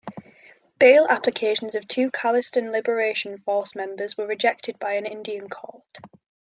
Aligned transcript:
Bail 0.79 1.05
applications 1.11 1.75
of 1.75 1.87
two 1.87 2.09
Khalistan 2.09 2.71
Liberation 2.71 3.37
force 3.37 3.75
members 3.75 4.17
were 4.17 4.25
rejected 4.25 4.79
by 4.79 4.93
an 4.93 5.05
Indian 5.05 5.47
court. 5.47 5.99